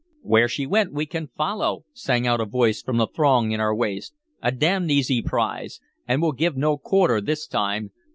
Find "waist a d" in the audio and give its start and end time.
3.75-4.57